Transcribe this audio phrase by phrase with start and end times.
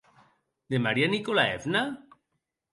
[0.75, 1.87] De Maria Nicolaevna?